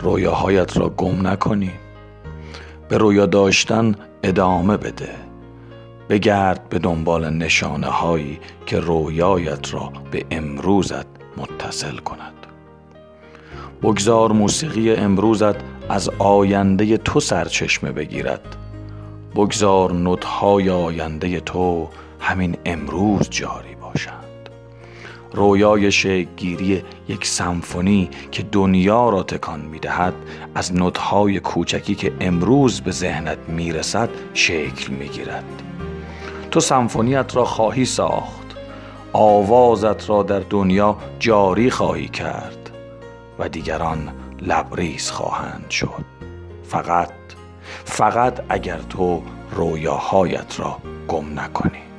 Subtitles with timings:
[0.00, 1.72] رویاهایت را گم نکنی.
[2.88, 5.08] به رویا داشتن ادامه بده.
[6.08, 12.34] بگرد به دنبال نشانه هایی که رویایت را به امروزت متصل کند.
[13.82, 15.56] بگذار موسیقی امروزت
[15.88, 18.56] از آینده تو سرچشمه بگیرد.
[19.34, 21.88] بگذار نوتهای آینده تو
[22.20, 24.39] همین امروز جاری باشند.
[25.32, 30.14] رویای شگیری یک سمفونی که دنیا را تکان می‌دهد
[30.54, 35.44] از نوتهای کوچکی که امروز به ذهنت می‌رسد شکل می‌گیرد.
[36.50, 38.56] تو سمفونیت را خواهی ساخت.
[39.12, 42.70] آوازت را در دنیا جاری خواهی کرد
[43.38, 44.08] و دیگران
[44.42, 46.04] لبریز خواهند شد.
[46.68, 47.10] فقط
[47.84, 51.89] فقط اگر تو رویاهایت را گم نکنی.